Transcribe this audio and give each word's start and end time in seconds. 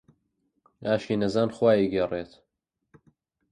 ئاشی 0.83 1.15
نەزان 1.21 1.49
خوا 1.55 1.71
ئەیگێڕێت 1.77 2.31